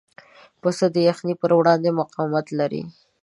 [0.61, 2.81] پسه د یخنۍ پر وړاندې مقاومت لري.